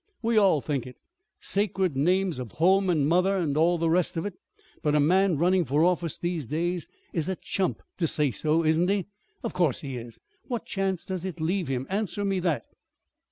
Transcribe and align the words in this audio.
_We 0.23 0.35
all 0.35 0.61
think 0.61 0.87
it 0.87 0.97
sacred 1.39 1.95
names 1.95 2.39
of 2.39 2.53
home 2.53 2.89
and 2.89 3.07
mother 3.07 3.37
and 3.37 3.55
all 3.55 3.77
the 3.77 3.87
rest 3.87 4.17
of 4.17 4.25
it; 4.25 4.33
but 4.81 4.95
a 4.95 4.99
man 4.99 5.37
running 5.37 5.63
for 5.63 5.83
office 5.85 6.17
these 6.17 6.47
days 6.47 6.87
is 7.13 7.29
a 7.29 7.35
chump 7.35 7.83
to 7.99 8.07
say 8.07 8.31
so, 8.31 8.65
isn't 8.65 8.89
he? 8.89 9.05
Of 9.43 9.53
course 9.53 9.81
he 9.81 9.97
is! 9.97 10.19
What 10.47 10.65
chance 10.65 11.05
does 11.05 11.23
it 11.23 11.39
leave 11.39 11.67
him? 11.67 11.85
Answer 11.87 12.25
me 12.25 12.39
that." 12.39 12.63